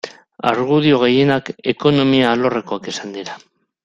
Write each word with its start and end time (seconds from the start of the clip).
Argudio 0.51 1.01
gehienak 1.03 1.51
ekonomia 1.73 2.31
alorrekoak 2.31 2.89
izan 2.93 3.13
dira. 3.19 3.37